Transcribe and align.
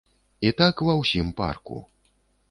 І 0.47 0.51
так 0.61 0.81
ва 0.87 0.95
ўсім 1.01 1.29
парку. 1.41 1.77